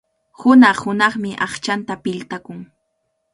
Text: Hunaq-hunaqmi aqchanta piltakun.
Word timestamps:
Hunaq-hunaqmi 0.39 1.31
aqchanta 1.45 1.95
piltakun. 2.03 2.59